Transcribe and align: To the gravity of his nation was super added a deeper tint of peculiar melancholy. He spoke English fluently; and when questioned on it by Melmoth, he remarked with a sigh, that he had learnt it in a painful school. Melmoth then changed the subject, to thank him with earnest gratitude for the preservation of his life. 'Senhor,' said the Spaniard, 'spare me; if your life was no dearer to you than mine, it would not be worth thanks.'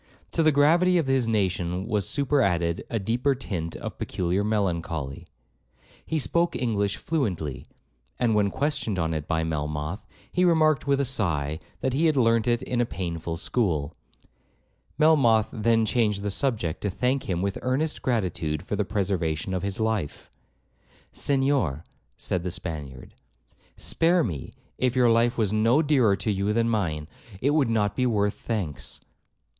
To 0.31 0.41
the 0.41 0.51
gravity 0.51 0.97
of 0.97 1.05
his 1.05 1.27
nation 1.27 1.85
was 1.85 2.09
super 2.09 2.41
added 2.41 2.83
a 2.89 2.97
deeper 2.97 3.35
tint 3.35 3.75
of 3.75 3.99
peculiar 3.99 4.43
melancholy. 4.43 5.27
He 6.03 6.17
spoke 6.17 6.55
English 6.55 6.97
fluently; 6.97 7.67
and 8.17 8.33
when 8.33 8.49
questioned 8.49 8.97
on 8.97 9.13
it 9.13 9.27
by 9.27 9.43
Melmoth, 9.43 10.03
he 10.31 10.43
remarked 10.43 10.87
with 10.87 10.99
a 11.01 11.05
sigh, 11.05 11.59
that 11.81 11.93
he 11.93 12.07
had 12.07 12.17
learnt 12.17 12.47
it 12.47 12.63
in 12.63 12.81
a 12.81 12.85
painful 12.87 13.37
school. 13.37 13.95
Melmoth 14.97 15.49
then 15.53 15.85
changed 15.85 16.23
the 16.23 16.31
subject, 16.31 16.81
to 16.81 16.89
thank 16.89 17.29
him 17.29 17.43
with 17.43 17.59
earnest 17.61 18.01
gratitude 18.01 18.63
for 18.63 18.75
the 18.75 18.83
preservation 18.83 19.53
of 19.53 19.61
his 19.61 19.79
life. 19.79 20.31
'Senhor,' 21.11 21.83
said 22.17 22.41
the 22.41 22.49
Spaniard, 22.49 23.13
'spare 23.77 24.23
me; 24.23 24.51
if 24.79 24.95
your 24.95 25.11
life 25.11 25.37
was 25.37 25.53
no 25.53 25.83
dearer 25.83 26.15
to 26.15 26.31
you 26.31 26.53
than 26.53 26.67
mine, 26.67 27.07
it 27.39 27.51
would 27.51 27.69
not 27.69 27.95
be 27.95 28.07
worth 28.07 28.33
thanks.' 28.33 28.99